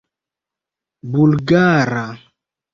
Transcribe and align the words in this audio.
bulgara 1.11 2.05